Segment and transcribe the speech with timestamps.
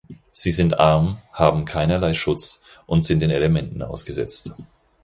[0.33, 4.51] Sie sind arm, haben keinerlei Schutz und sind den Elementen ausgesetzt.